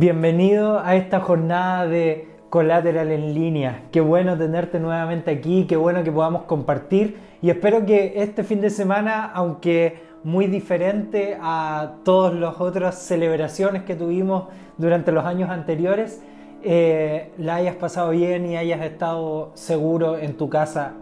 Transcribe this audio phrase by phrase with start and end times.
[0.00, 3.82] Bienvenido a esta jornada de Collateral en línea.
[3.90, 8.60] Qué bueno tenerte nuevamente aquí, qué bueno que podamos compartir y espero que este fin
[8.60, 14.44] de semana, aunque muy diferente a todas las otras celebraciones que tuvimos
[14.76, 16.22] durante los años anteriores,
[16.62, 20.92] eh, la hayas pasado bien y hayas estado seguro en tu casa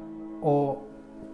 [0.40, 0.84] o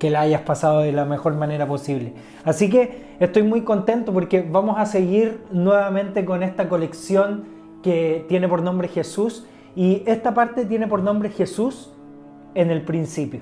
[0.01, 2.13] que la hayas pasado de la mejor manera posible.
[2.43, 7.52] Así que estoy muy contento porque vamos a seguir nuevamente con esta colección
[7.83, 11.93] que tiene por nombre Jesús y esta parte tiene por nombre Jesús
[12.55, 13.41] en el principio.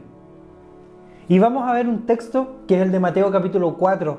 [1.29, 4.19] Y vamos a ver un texto que es el de Mateo capítulo 4,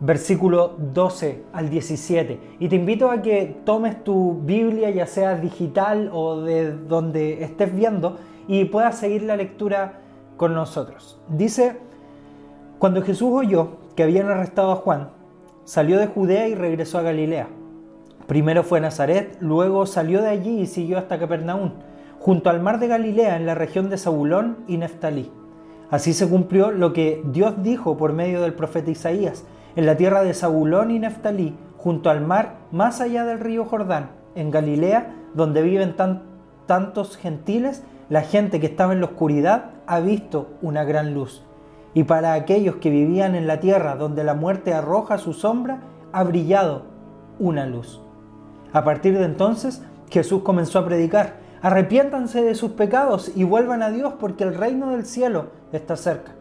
[0.00, 2.38] versículo 12 al 17.
[2.58, 7.74] Y te invito a que tomes tu Biblia, ya sea digital o de donde estés
[7.74, 10.00] viendo, y puedas seguir la lectura
[10.36, 11.20] con nosotros.
[11.28, 11.76] Dice,
[12.78, 15.10] cuando Jesús oyó que habían arrestado a Juan,
[15.64, 17.48] salió de Judea y regresó a Galilea.
[18.30, 21.72] Primero fue Nazaret, luego salió de allí y siguió hasta Capernaum,
[22.20, 25.32] junto al mar de Galilea en la región de Zabulón y Neftalí.
[25.90, 30.22] Así se cumplió lo que Dios dijo por medio del profeta Isaías, en la tierra
[30.22, 35.62] de Zabulón y Neftalí, junto al mar, más allá del río Jordán, en Galilea, donde
[35.62, 35.96] viven
[36.66, 41.42] tantos gentiles, la gente que estaba en la oscuridad ha visto una gran luz.
[41.94, 45.80] Y para aquellos que vivían en la tierra donde la muerte arroja su sombra,
[46.12, 46.84] ha brillado
[47.40, 48.00] una luz.
[48.72, 53.90] A partir de entonces, Jesús comenzó a predicar, arrepiéntanse de sus pecados y vuelvan a
[53.90, 56.32] Dios porque el reino del cielo está cerca.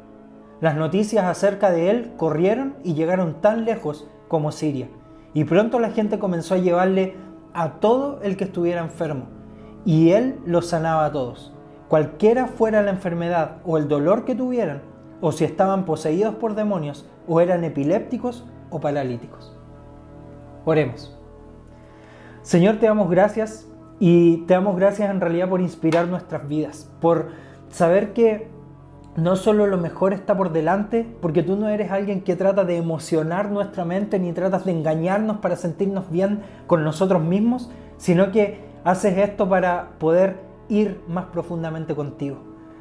[0.62, 4.90] Las noticias acerca de él corrieron y llegaron tan lejos como Siria.
[5.34, 7.16] Y pronto la gente comenzó a llevarle
[7.54, 9.26] a todo el que estuviera enfermo,
[9.86, 11.54] y él los sanaba a todos
[11.90, 14.84] cualquiera fuera la enfermedad o el dolor que tuvieran,
[15.22, 19.58] o si estaban poseídos por demonios, o eran epilépticos o paralíticos.
[20.66, 21.19] Oremos.
[22.50, 23.68] Señor, te damos gracias
[24.00, 27.28] y te damos gracias en realidad por inspirar nuestras vidas, por
[27.70, 28.48] saber que
[29.16, 32.78] no solo lo mejor está por delante, porque tú no eres alguien que trata de
[32.78, 38.62] emocionar nuestra mente ni tratas de engañarnos para sentirnos bien con nosotros mismos, sino que
[38.84, 40.38] haces esto para poder
[40.70, 42.38] ir más profundamente contigo.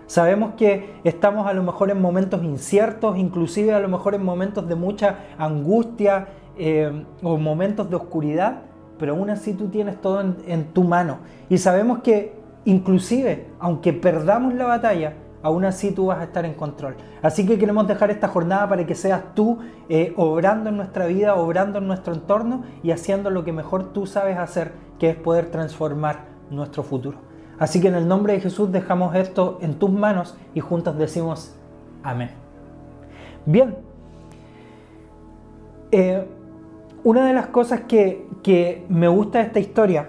[0.07, 4.67] Sabemos que estamos a lo mejor en momentos inciertos, inclusive a lo mejor en momentos
[4.67, 8.63] de mucha angustia eh, o momentos de oscuridad,
[8.99, 11.19] pero aún así tú tienes todo en, tu mano.
[11.49, 16.55] Y sabemos que inclusive, aunque perdamos la batalla, aún así tú vas a estar en
[16.55, 16.97] control.
[17.23, 21.35] Así que queremos dejar esta jornada para que seas tú eh, obrando en nuestra vida,
[21.35, 25.51] obrando en nuestro entorno y haciendo lo que mejor tú sabes hacer, que es poder
[25.51, 27.19] transformar nuestro futuro.
[27.59, 31.55] Así que en el nombre de Jesús dejamos esto en tus manos y juntos decimos
[32.03, 32.31] amén.
[33.47, 33.77] Bien,
[35.91, 36.27] eh,
[37.05, 38.27] una de las cosas que,
[38.89, 40.09] me gusta de esta historia,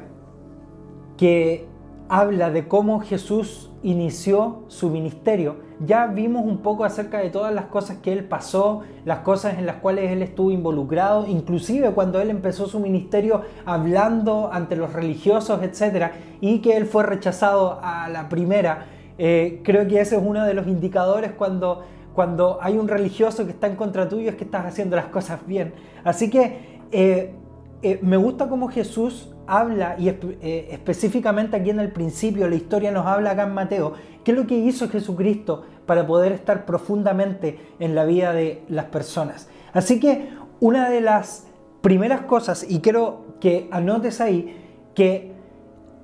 [1.17, 1.67] que
[2.07, 7.65] habla de cómo Jesús inició su ministerio, ya vimos un poco acerca de todas las
[7.65, 12.29] cosas que él pasó, las cosas en las cuales él estuvo involucrado, inclusive cuando él
[12.29, 16.11] empezó su ministerio hablando ante los religiosos, etc.,
[16.41, 18.87] y que él fue rechazado a la primera.
[19.17, 21.83] Eh, creo que ese es uno de los indicadores cuando,
[22.13, 25.45] cuando hay un religioso que está en contra tuyo, es que estás haciendo las cosas
[25.45, 25.73] bien.
[26.03, 27.33] Así que eh,
[27.81, 33.07] eh, me gusta cómo Jesús habla, y específicamente aquí en el principio, la historia nos
[33.07, 37.95] habla acá en Mateo, ¿Qué es lo que hizo Jesucristo para poder estar profundamente en
[37.95, 39.49] la vida de las personas?
[39.73, 40.29] Así que
[40.59, 41.47] una de las
[41.81, 44.55] primeras cosas, y quiero que anotes ahí,
[44.93, 45.31] que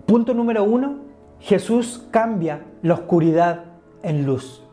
[0.05, 1.01] punto número uno,
[1.39, 3.65] Jesús cambia la oscuridad
[4.01, 4.63] en luz.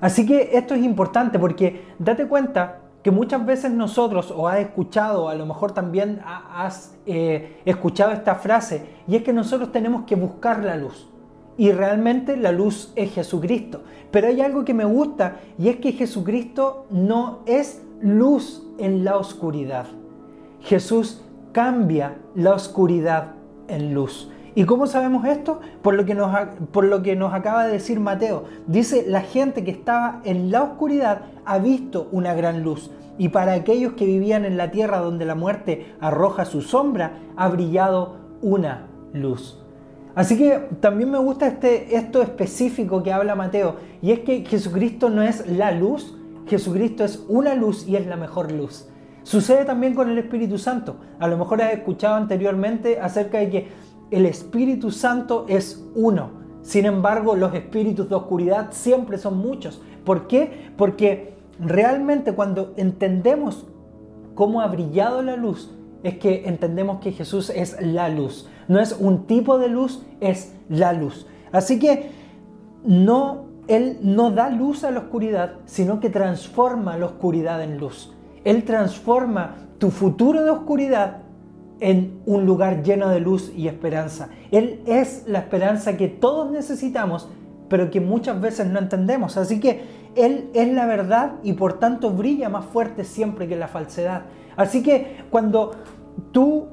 [0.00, 5.28] Así que esto es importante porque date cuenta que muchas veces nosotros, o has escuchado,
[5.28, 10.16] a lo mejor también has eh, escuchado esta frase, y es que nosotros tenemos que
[10.16, 11.10] buscar la luz
[11.60, 13.82] y realmente la luz es Jesucristo.
[14.10, 19.18] Pero hay algo que me gusta y es que Jesucristo no es luz en la
[19.18, 19.84] oscuridad.
[20.60, 21.22] Jesús
[21.52, 23.34] cambia la oscuridad
[23.68, 24.30] en luz.
[24.54, 25.60] ¿Y cómo sabemos esto?
[25.82, 26.34] Por lo, que nos,
[26.72, 28.44] por lo que nos acaba de decir Mateo.
[28.66, 32.90] Dice, la gente que estaba en la oscuridad ha visto una gran luz.
[33.18, 37.48] Y para aquellos que vivían en la tierra donde la muerte arroja su sombra, ha
[37.48, 39.58] brillado una luz.
[40.14, 45.08] Así que también me gusta este, esto específico que habla Mateo, y es que Jesucristo
[45.08, 46.16] no es la luz,
[46.48, 48.88] Jesucristo es una luz y es la mejor luz.
[49.22, 50.96] Sucede también con el Espíritu Santo.
[51.18, 53.68] A lo mejor has escuchado anteriormente acerca de que
[54.10, 56.40] el Espíritu Santo es uno.
[56.62, 59.80] Sin embargo, los espíritus de oscuridad siempre son muchos.
[60.04, 60.70] ¿Por qué?
[60.76, 63.66] Porque realmente cuando entendemos
[64.34, 68.48] cómo ha brillado la luz es que entendemos que Jesús es la luz.
[68.68, 71.26] No es un tipo de luz, es la luz.
[71.52, 72.10] Así que
[72.84, 78.14] no, Él no da luz a la oscuridad, sino que transforma la oscuridad en luz.
[78.44, 81.19] Él transforma tu futuro de oscuridad
[81.80, 84.28] en un lugar lleno de luz y esperanza.
[84.50, 87.28] Él es la esperanza que todos necesitamos,
[87.68, 89.36] pero que muchas veces no entendemos.
[89.36, 89.82] Así que
[90.14, 94.22] Él es la verdad y por tanto brilla más fuerte siempre que la falsedad.
[94.56, 95.72] Así que cuando
[96.32, 96.68] tú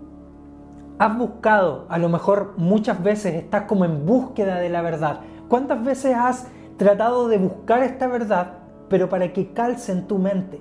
[0.99, 5.83] has buscado, a lo mejor muchas veces estás como en búsqueda de la verdad, ¿cuántas
[5.83, 8.53] veces has tratado de buscar esta verdad,
[8.89, 10.59] pero para que calce en tu mente?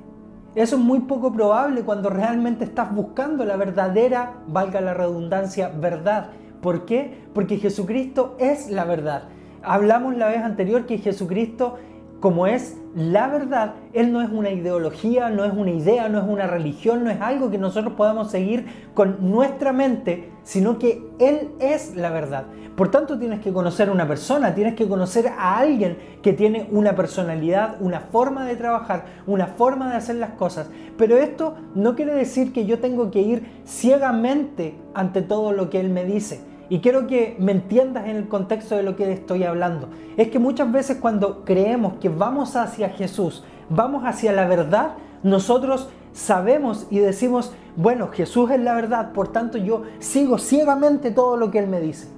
[0.56, 6.30] Eso es muy poco probable cuando realmente estás buscando la verdadera, valga la redundancia, verdad.
[6.62, 7.26] ¿Por qué?
[7.34, 9.24] Porque Jesucristo es la verdad.
[9.62, 11.76] Hablamos la vez anterior que Jesucristo
[12.20, 16.24] como es la verdad, Él no es una ideología, no es una idea, no es
[16.26, 21.50] una religión, no es algo que nosotros podamos seguir con nuestra mente, sino que Él
[21.60, 22.46] es la verdad.
[22.74, 26.68] Por tanto, tienes que conocer a una persona, tienes que conocer a alguien que tiene
[26.70, 30.70] una personalidad, una forma de trabajar, una forma de hacer las cosas.
[30.96, 35.80] Pero esto no quiere decir que yo tengo que ir ciegamente ante todo lo que
[35.80, 36.40] Él me dice.
[36.68, 39.88] Y quiero que me entiendas en el contexto de lo que estoy hablando.
[40.16, 45.88] Es que muchas veces cuando creemos que vamos hacia Jesús, vamos hacia la verdad, nosotros
[46.12, 51.50] sabemos y decimos, bueno, Jesús es la verdad, por tanto yo sigo ciegamente todo lo
[51.50, 52.08] que Él me dice.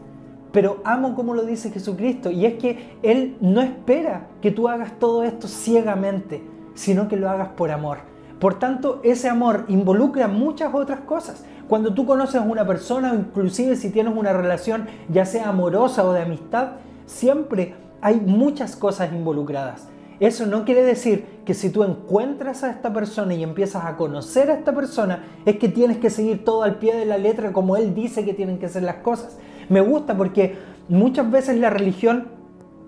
[0.53, 4.99] Pero amo como lo dice Jesucristo y es que Él no espera que tú hagas
[4.99, 6.43] todo esto ciegamente,
[6.75, 7.99] sino que lo hagas por amor.
[8.38, 11.44] Por tanto, ese amor involucra muchas otras cosas.
[11.69, 16.12] Cuando tú conoces a una persona inclusive si tienes una relación ya sea amorosa o
[16.12, 16.69] de amistad,
[17.06, 19.88] siempre hay muchas cosas involucradas.
[20.20, 24.50] Eso no quiere decir que si tú encuentras a esta persona y empiezas a conocer
[24.50, 27.76] a esta persona, es que tienes que seguir todo al pie de la letra como
[27.76, 29.37] él dice que tienen que ser las cosas.
[29.69, 30.56] Me gusta porque
[30.88, 32.29] muchas veces la religión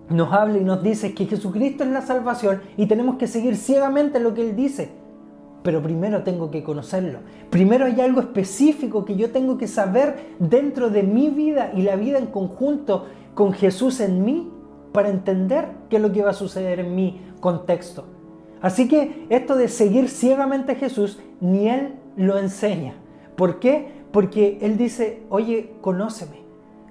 [0.09, 4.21] nos habla y nos dice que Jesucristo es la salvación y tenemos que seguir ciegamente
[4.21, 5.00] lo que él dice
[5.63, 7.21] pero primero tengo que conocerlo.
[7.51, 11.97] Primero hay algo específico que yo tengo que saber dentro de mi vida y la
[11.97, 14.51] vida en conjunto con Jesús en mí
[14.93, 18.05] para entender qué es lo que va a suceder en mi contexto.
[18.61, 22.95] Así que esto de seguir ciegamente a Jesús, ni Él lo enseña.
[23.37, 23.89] ¿Por qué?
[24.13, 26.41] Porque Él dice, oye, conóceme.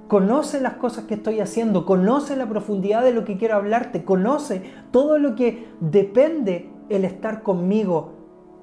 [0.08, 4.64] Conoce las cosas que estoy haciendo, conoce la profundidad de lo que quiero hablarte, conoce
[4.90, 8.19] todo lo que depende el estar conmigo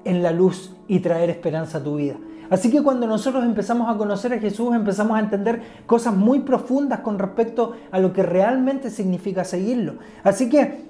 [0.09, 2.15] en la luz y traer esperanza a tu vida.
[2.49, 7.01] Así que cuando nosotros empezamos a conocer a Jesús, empezamos a entender cosas muy profundas
[7.01, 9.95] con respecto a lo que realmente significa seguirlo.
[10.23, 10.85] Así que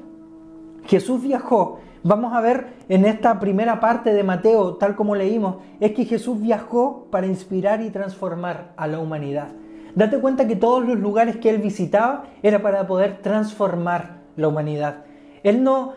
[0.85, 1.79] Jesús viajó.
[2.03, 6.39] Vamos a ver en esta primera parte de Mateo, tal como leímos, es que Jesús
[6.39, 9.49] viajó para inspirar y transformar a la humanidad.
[9.95, 15.05] Date cuenta que todos los lugares que él visitaba era para poder transformar la humanidad.
[15.41, 15.93] Él no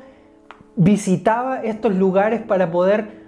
[0.77, 3.21] visitaba estos lugares para poder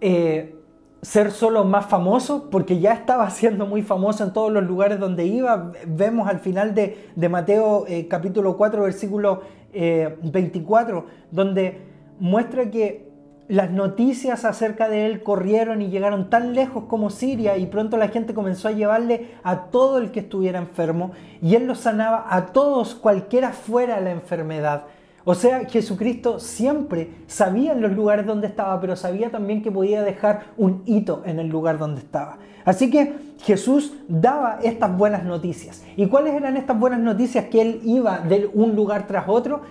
[0.00, 0.54] eh,
[1.02, 5.26] ser solo más famoso, porque ya estaba siendo muy famoso en todos los lugares donde
[5.26, 5.72] iba.
[5.86, 11.82] Vemos al final de, Mateo eh, capítulo 4, versículo 24, eh, donde
[12.18, 13.12] muestra que
[13.48, 18.08] las noticias acerca de él corrieron y llegaron tan lejos como Siria y pronto la
[18.08, 22.46] gente comenzó a llevarle a todo el que estuviera enfermo y él lo sanaba a
[22.46, 24.84] todos cualquiera fuera la enfermedad.
[25.26, 30.02] O sea, Jesucristo siempre sabía en los lugares donde estaba, pero sabía también que podía
[30.02, 32.38] dejar un hito en el lugar donde estaba.
[32.64, 35.82] Así que Jesús daba estas buenas noticias.
[35.96, 39.62] ¿Y cuáles eran estas buenas noticias que él iba de un lugar tras otro?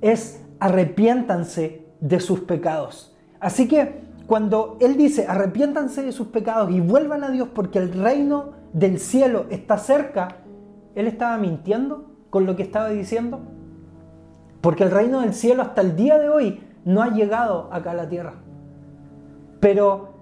[0.00, 3.16] Es arrepiéntanse de sus pecados.
[3.40, 7.92] Así que cuando él dice arrepiéntanse de sus pecados y vuelvan a Dios porque el
[7.92, 10.38] reino del cielo está cerca,
[10.94, 13.40] él estaba mintiendo con lo que estaba diciendo.
[14.60, 17.94] Porque el reino del cielo hasta el día de hoy no ha llegado acá a
[17.94, 18.34] la tierra.
[19.60, 20.14] Pero,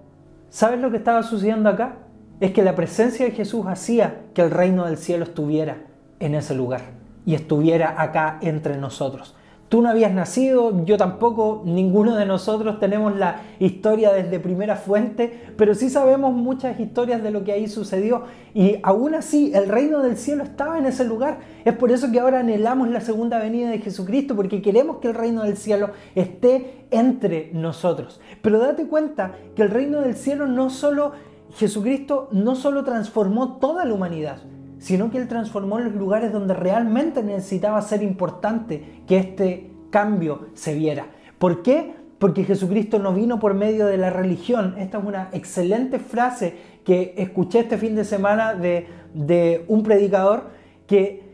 [0.48, 1.98] ¿sabes lo que estaba sucediendo acá?
[2.40, 5.84] Es que la presencia de Jesús hacía que el reino del cielo estuviera
[6.20, 6.82] en ese lugar
[7.24, 9.34] y estuviera acá entre nosotros.
[9.68, 15.52] Tú no habías nacido, yo tampoco, ninguno de nosotros tenemos la historia desde primera fuente,
[15.56, 18.22] pero sí sabemos muchas historias de lo que ahí sucedió
[18.54, 21.40] y aún así el reino del cielo estaba en ese lugar.
[21.64, 25.14] Es por eso que ahora anhelamos la segunda venida de Jesucristo, porque queremos que el
[25.14, 28.20] reino del cielo esté entre nosotros.
[28.42, 31.10] Pero date cuenta que el reino del cielo no solo,
[31.56, 34.38] Jesucristo no solo transformó toda la humanidad,
[34.86, 40.76] sino que Él transformó los lugares donde realmente necesitaba ser importante que este cambio se
[40.76, 41.06] viera.
[41.40, 41.94] ¿Por qué?
[42.20, 44.76] Porque Jesucristo no vino por medio de la religión.
[44.78, 50.50] Esta es una excelente frase que escuché este fin de semana de, de un predicador
[50.86, 51.24] que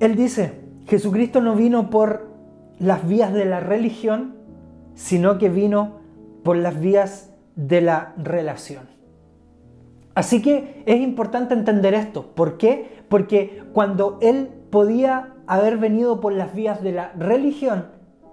[0.00, 0.52] él dice,
[0.86, 2.30] Jesucristo no vino por
[2.78, 4.36] las vías de la religión,
[4.94, 5.98] sino que vino
[6.42, 8.97] por las vías de la relación.
[10.18, 12.32] Así que es importante entender esto.
[12.34, 13.04] ¿Por qué?
[13.08, 17.86] Porque cuando él podía haber venido por las vías de la religión,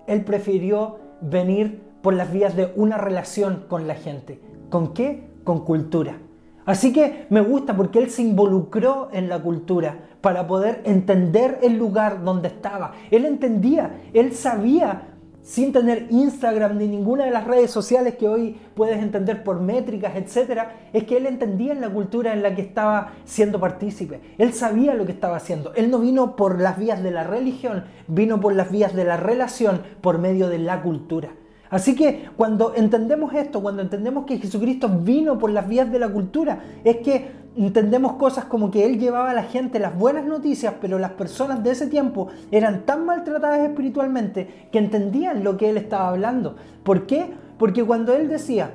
[0.08, 4.42] él prefirió venir por las vías de una relación con la gente.
[4.72, 5.30] ¿Con qué?
[5.44, 6.18] Con cultura.
[6.66, 11.78] Así que me gusta porque él se involucró en la cultura para poder entender el
[11.78, 12.94] lugar donde estaba.
[13.12, 15.15] Él entendía, él sabía
[15.46, 20.16] sin tener Instagram ni ninguna de las redes sociales que hoy puedes entender por métricas,
[20.16, 24.22] etcétera, es que él entendía en la cultura en la que estaba siendo partícipe.
[24.40, 25.72] Él sabía lo que estaba haciendo.
[25.76, 29.18] Él no vino por las vías de la religión, vino por las vías de la
[29.18, 31.30] relación por medio de la cultura.
[31.70, 36.10] Así que cuando entendemos esto, cuando entendemos que Jesucristo vino por las vías de la
[36.10, 40.74] cultura, es que entendemos cosas como que Él llevaba a la gente las buenas noticias,
[40.82, 45.78] pero las personas de ese tiempo eran tan maltratadas espiritualmente que entendían lo que Él
[45.78, 46.58] estaba hablando.
[46.84, 47.32] ¿Por qué?
[47.58, 48.72] Porque cuando Él decía,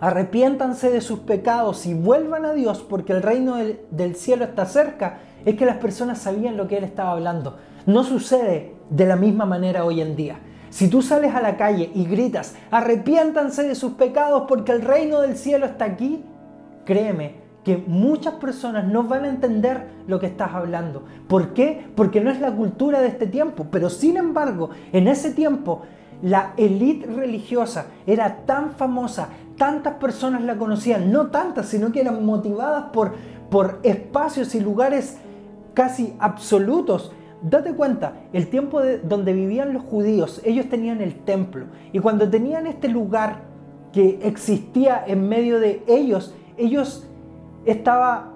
[0.00, 5.18] arrepiéntanse de sus pecados y vuelvan a Dios porque el reino del, cielo está cerca,
[5.44, 7.58] es que las personas sabían lo que Él estaba hablando.
[7.84, 10.38] No sucede de la misma manera hoy en día.
[10.70, 15.20] Si tú sales a la calle y gritas, arrepiéntanse de sus pecados porque el reino
[15.20, 16.24] del cielo está aquí,
[16.86, 21.04] créeme que muchas personas no van a entender lo que estás hablando.
[21.28, 21.86] ¿Por qué?
[21.94, 23.66] Porque no es la cultura de este tiempo.
[23.70, 25.82] Pero sin embargo, en ese tiempo,
[26.22, 32.24] la élite religiosa era tan famosa, tantas personas la conocían, no tantas, sino que eran
[32.24, 33.14] motivadas por,
[33.50, 35.18] por espacios y lugares
[35.74, 41.66] casi absolutos Date cuenta, el tiempo de, donde vivían los judíos, ellos tenían el templo.
[41.92, 43.40] Y cuando tenían este lugar
[43.92, 47.08] que existía en medio de ellos, ellos
[47.64, 48.32] estaba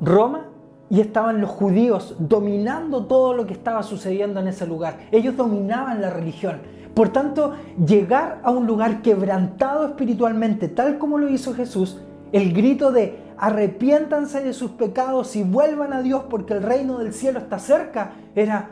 [0.00, 0.46] Roma
[0.90, 4.98] y estaban los judíos dominando todo lo que estaba sucediendo en ese lugar.
[5.12, 6.60] Ellos dominaban la religión.
[6.94, 7.54] Por tanto,
[7.84, 12.00] llegar a un lugar quebrantado espiritualmente, tal como lo hizo Jesús,
[12.32, 17.12] el grito de arrepiéntanse de sus pecados y vuelvan a Dios porque el reino del
[17.12, 18.70] cielo está cerca, era,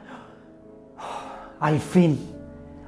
[1.61, 2.18] al fin,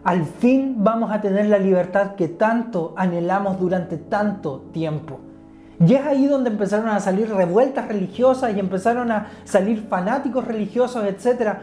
[0.03, 5.21] al fin vamos a tener la libertad que tanto anhelamos durante tanto tiempo.
[5.81, 11.05] Y es ahí donde empezaron a salir revueltas religiosas y empezaron a salir fanáticos religiosos,
[11.05, 11.59] etc.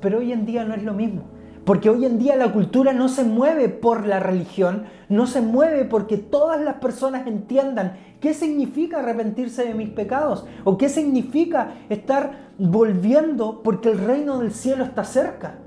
[0.00, 1.24] Pero hoy en día no es lo mismo.
[1.64, 5.84] Porque hoy en día la cultura no se mueve por la religión, no se mueve
[5.84, 12.52] porque todas las personas entiendan qué significa arrepentirse de mis pecados o qué significa estar
[12.56, 15.58] volviendo porque el reino del cielo está cerca.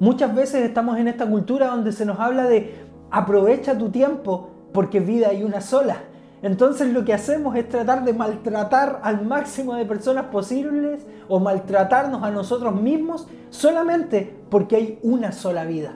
[0.00, 2.74] Muchas veces estamos en esta cultura donde se nos habla de
[3.12, 5.98] aprovecha tu tiempo porque vida hay una sola.
[6.44, 12.22] Entonces lo que hacemos es tratar de maltratar al máximo de personas posibles o maltratarnos
[12.22, 15.94] a nosotros mismos solamente porque hay una sola vida.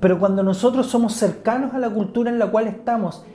[0.00, 3.26] Pero cuando nosotros somos cercanos a la cultura en la cual estamos,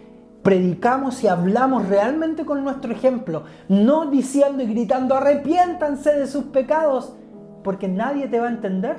[0.42, 7.14] predicamos y hablamos realmente con nuestro ejemplo, no diciendo y gritando arrepiéntanse de sus pecados,
[7.64, 8.98] porque nadie te va a entender,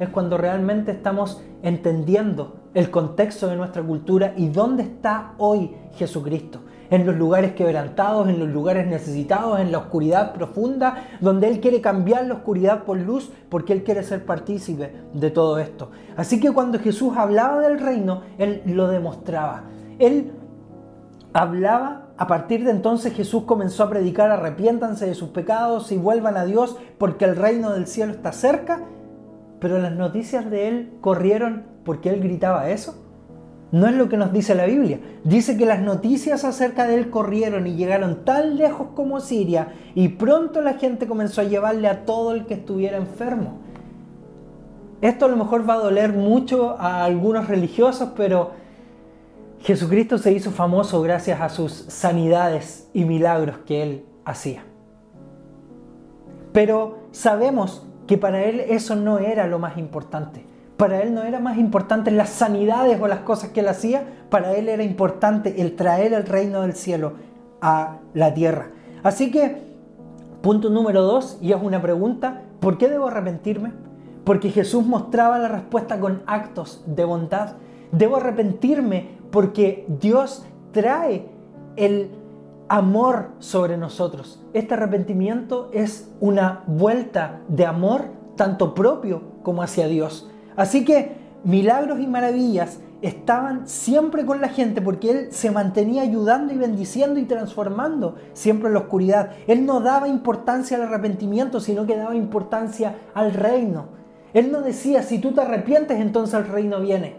[0.00, 6.60] es cuando realmente estamos entendiendo el contexto de nuestra cultura y dónde está hoy Jesucristo.
[6.90, 11.82] En los lugares quebrantados, en los lugares necesitados, en la oscuridad profunda, donde Él quiere
[11.82, 15.90] cambiar la oscuridad por luz porque Él quiere ser partícipe de todo esto.
[16.16, 19.64] Así que cuando Jesús hablaba del reino, Él lo demostraba.
[19.98, 20.32] Él
[21.34, 26.38] hablaba, a partir de entonces Jesús comenzó a predicar, arrepiéntanse de sus pecados y vuelvan
[26.38, 28.86] a Dios porque el reino del cielo está cerca
[29.60, 32.96] pero las noticias de él corrieron porque él gritaba eso.
[33.72, 35.00] No es lo que nos dice la Biblia.
[35.24, 40.08] Dice que las noticias acerca de él corrieron y llegaron tan lejos como Siria y
[40.08, 43.60] pronto la gente comenzó a llevarle a todo el que estuviera enfermo.
[45.00, 48.50] Esto a lo mejor va a doler mucho a algunos religiosos, pero
[49.60, 54.62] Jesucristo se hizo famoso gracias a sus sanidades y milagros que él hacía.
[56.52, 60.47] Pero sabemos que para él eso no era lo más importante.
[60.78, 64.54] Para él no era más importante las sanidades o las cosas que él hacía, para
[64.54, 67.14] él era importante el traer el reino del cielo
[67.60, 68.70] a la tierra.
[69.02, 69.60] Así que,
[70.40, 73.72] punto número dos, y es una pregunta, ¿por qué debo arrepentirme?
[74.22, 77.54] Porque Jesús mostraba la respuesta con actos de bondad.
[77.90, 81.26] Debo arrepentirme porque Dios trae
[81.74, 82.10] el
[82.68, 84.40] amor sobre nosotros.
[84.52, 88.04] Este arrepentimiento es una vuelta de amor
[88.36, 90.30] tanto propio como hacia Dios.
[90.58, 91.12] Así que
[91.44, 97.20] milagros y maravillas estaban siempre con la gente porque Él se mantenía ayudando y bendiciendo
[97.20, 99.30] y transformando siempre en la oscuridad.
[99.46, 103.86] Él no daba importancia al arrepentimiento, sino que daba importancia al reino.
[104.34, 107.14] Él no decía, si tú te arrepientes, entonces el reino viene.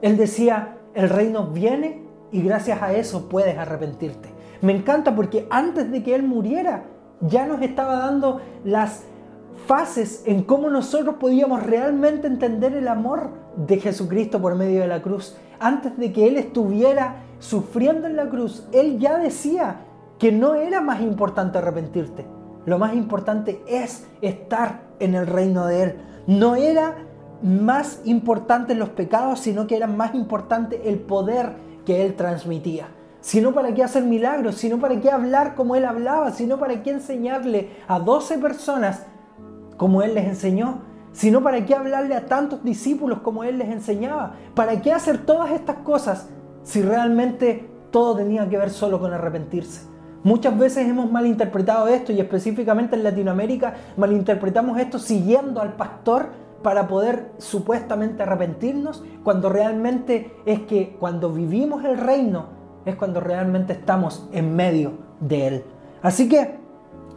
[0.00, 4.28] Él decía, el reino viene y gracias a eso puedes arrepentirte.
[4.62, 6.84] Me encanta porque antes de que Él muriera,
[7.20, 9.02] ya nos estaba dando las
[9.66, 15.02] fases en cómo nosotros podíamos realmente entender el amor de Jesucristo por medio de la
[15.02, 15.36] cruz.
[15.60, 19.80] Antes de que Él estuviera sufriendo en la cruz, Él ya decía
[20.18, 22.26] que no era más importante arrepentirte.
[22.66, 25.96] Lo más importante es estar en el reino de Él.
[26.26, 26.96] No era
[27.42, 31.52] más importante los pecados, sino que era más importante el poder
[31.84, 32.88] que Él transmitía.
[33.20, 36.90] Sino para qué hacer milagros, sino para qué hablar como Él hablaba, sino para qué
[36.90, 39.06] enseñarle a 12 personas
[39.76, 44.34] como Él les enseñó, sino para qué hablarle a tantos discípulos como Él les enseñaba.
[44.54, 46.28] ¿Para qué hacer todas estas cosas
[46.62, 49.82] si realmente todo tenía que ver solo con arrepentirse?
[50.24, 56.30] Muchas veces hemos malinterpretado esto y específicamente en Latinoamérica malinterpretamos esto siguiendo al pastor
[56.62, 62.46] para poder supuestamente arrepentirnos, cuando realmente es que cuando vivimos el reino
[62.86, 65.64] es cuando realmente estamos en medio de él.
[66.02, 66.63] Así que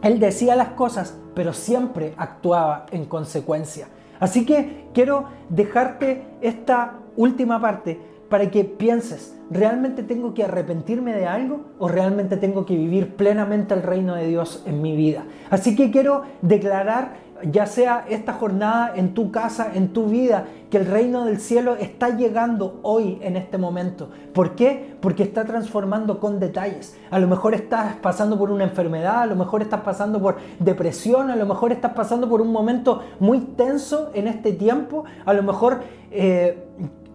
[0.02, 3.88] él decía las cosas, pero siempre actuaba en consecuencia.
[4.20, 11.26] Así que quiero dejarte esta última parte para que pienses, ¿realmente tengo que arrepentirme de
[11.26, 15.24] algo o realmente tengo que vivir plenamente el reino de Dios en mi vida?
[15.50, 20.78] Así que quiero declarar ya sea esta jornada en tu casa, en tu vida, que
[20.78, 24.10] el reino del cielo está llegando hoy en este momento.
[24.34, 24.96] ¿Por qué?
[25.00, 26.96] Porque está transformando con detalles.
[27.10, 31.30] A lo mejor estás pasando por una enfermedad, a lo mejor estás pasando por depresión,
[31.30, 35.42] a lo mejor estás pasando por un momento muy tenso en este tiempo, a lo
[35.42, 36.64] mejor eh,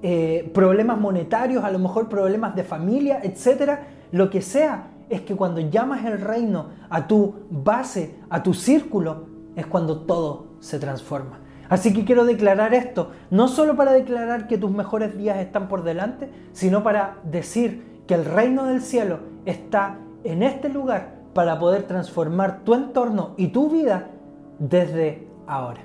[0.02, 4.88] eh, problemas monetarios, a lo mejor problemas de familia, etcétera, lo que sea.
[5.10, 10.48] Es que cuando llamas el reino a tu base, a tu círculo, es cuando todo
[10.60, 11.40] se transforma.
[11.70, 15.84] Así que quiero declarar esto, no solo para declarar que tus mejores días están por
[15.84, 21.84] delante, sino para decir que el reino del cielo está en este lugar para poder
[21.84, 24.12] transformar tu entorno y tu vida
[24.60, 25.82] desde ahora.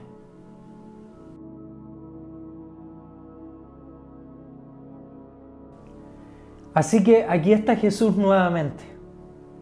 [6.75, 8.85] Así que aquí está Jesús nuevamente,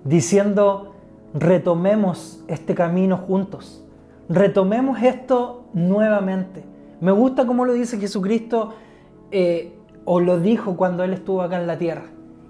[0.05, 0.95] diciendo,
[1.33, 3.86] retomemos este camino juntos
[4.29, 6.65] retomemos esto nuevamente.
[7.01, 8.75] Me gusta como lo dice Jesucristo
[9.31, 12.05] eh, o lo dijo cuando Él estuvo acá en la tierra.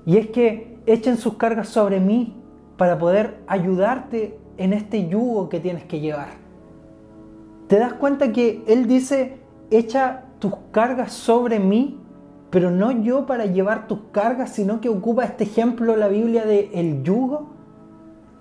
[0.04, 2.36] Y es que echen sus cargas sobre mí
[2.76, 6.28] para poder ayudarte en este yugo que tienes que llevar.
[7.66, 9.38] ¿Te das cuenta que Él dice,
[9.70, 12.00] echa tus cargas sobre mí,
[12.50, 16.70] pero no yo para llevar tus cargas, sino que ocupa este ejemplo la Biblia de
[16.74, 17.48] el yugo?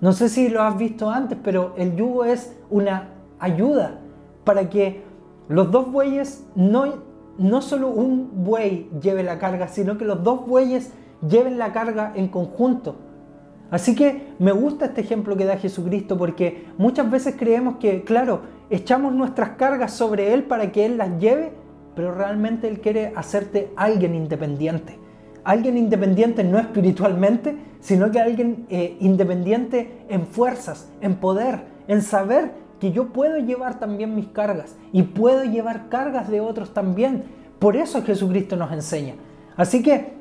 [0.00, 4.00] No sé si lo has visto antes, pero el yugo es una ayuda
[4.44, 5.02] para que
[5.48, 7.02] los dos bueyes no,
[7.38, 10.92] no solo un buey lleve la carga, sino que los dos bueyes
[11.28, 12.96] lleven la carga en conjunto.
[13.70, 18.42] Así que me gusta este ejemplo que da Jesucristo porque muchas veces creemos que, claro,
[18.70, 21.52] echamos nuestras cargas sobre Él para que Él las lleve,
[21.94, 24.98] pero realmente Él quiere hacerte alguien independiente.
[25.42, 32.52] Alguien independiente no espiritualmente, sino que alguien eh, independiente en fuerzas, en poder, en saber
[32.80, 37.24] que yo puedo llevar también mis cargas y puedo llevar cargas de otros también.
[37.58, 39.14] Por eso Jesucristo nos enseña.
[39.56, 40.15] Así que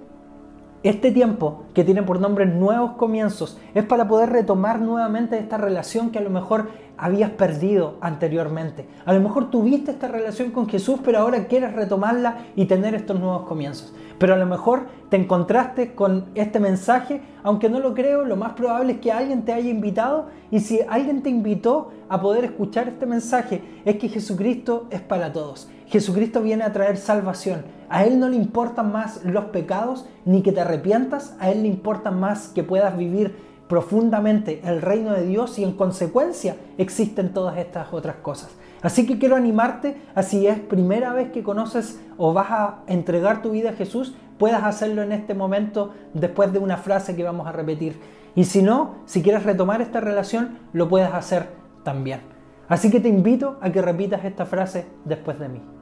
[0.86, 6.12] este tiempo que tiene por nombre nuevos comienzos es para poder retomar nuevamente esta relación
[6.12, 8.86] que a lo mejor habías perdido anteriormente.
[9.04, 13.20] A lo mejor tuviste esta relación con Jesús, pero ahora quieres retomarla y tener estos
[13.20, 13.96] nuevos comienzos.
[14.20, 18.54] Pero a lo mejor te encontraste con este mensaje, aunque no lo creo, lo más
[18.54, 22.88] probable es que alguien te haya invitado y si alguien te invitó a poder escuchar
[22.88, 25.68] este mensaje es que Jesucristo es para todos.
[25.88, 27.64] Jesucristo viene a traer salvación.
[27.90, 31.68] A Él no le importan más los pecados ni que te arrepientas, a Él le
[31.68, 33.36] importa más que puedas vivir
[33.68, 38.50] profundamente el reino de Dios y en consecuencia existen todas estas otras cosas.
[38.82, 43.42] Así que quiero animarte a si es primera vez que conoces o vas a entregar
[43.42, 47.48] tu vida a Jesús, puedas hacerlo en este momento después de una frase que vamos
[47.48, 48.00] a repetir.
[48.36, 51.50] Y si no, si quieres retomar esta relación, lo puedes hacer
[51.84, 52.22] también.
[52.68, 55.75] Así que te invito a que repitas esta frase después de mí.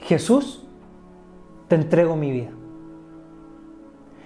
[0.00, 0.64] Jesús,
[1.68, 2.50] te entrego mi vida.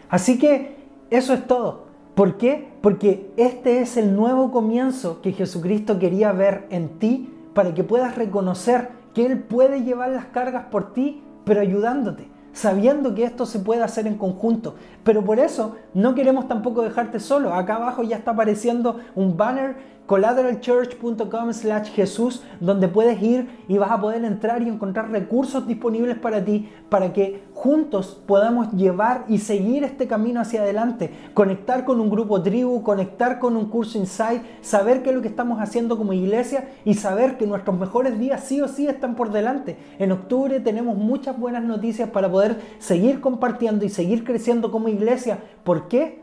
[0.09, 0.76] Así que
[1.11, 1.85] eso es todo.
[2.14, 2.68] ¿Por qué?
[2.83, 8.16] Porque este es el nuevo comienzo que Jesucristo quería ver en ti para que puedas
[8.16, 12.28] reconocer que Él puede llevar las cargas por ti, pero ayudándote.
[12.52, 14.74] sabiendo que esto se puede hacer en conjunto.
[15.04, 17.54] Pero por eso no queremos tampoco dejarte solo.
[17.54, 19.76] Acá abajo ya está apareciendo un banner
[20.10, 26.18] collateralchurch.com slash Jesús, donde puedes ir y vas a poder entrar y encontrar recursos disponibles
[26.18, 32.00] para ti, para que juntos podamos llevar y seguir este camino hacia adelante, conectar con
[32.00, 35.96] un grupo tribu, conectar con un curso Insight, saber qué es lo que estamos haciendo
[35.96, 39.76] como iglesia y saber que nuestros mejores días sí o sí están por delante.
[40.00, 45.38] En octubre tenemos muchas buenas noticias para poder seguir compartiendo y seguir creciendo como iglesia.
[45.62, 46.19] ¿Por qué?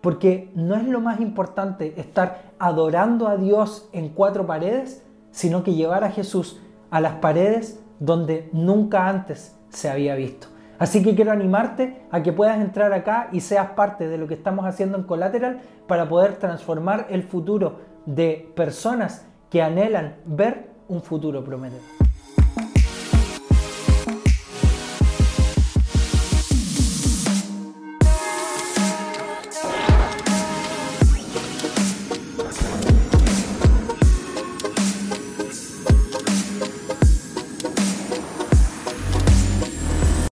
[0.00, 5.74] Porque no es lo más importante estar adorando a Dios en cuatro paredes, sino que
[5.74, 6.60] llevar a Jesús
[6.90, 10.48] a las paredes donde nunca antes se había visto.
[10.78, 14.34] Así que quiero animarte a que puedas entrar acá y seas parte de lo que
[14.34, 21.02] estamos haciendo en Collateral para poder transformar el futuro de personas que anhelan ver un
[21.02, 21.99] futuro prometedor.